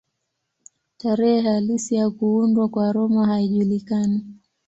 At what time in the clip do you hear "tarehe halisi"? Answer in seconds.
0.97-1.95